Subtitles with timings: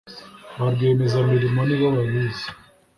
[0.57, 2.47] ba rwiyemezamirimo ni bo babizi